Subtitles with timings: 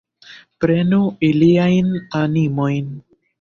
[0.63, 1.93] Prenu iliajn
[2.23, 2.91] animojn!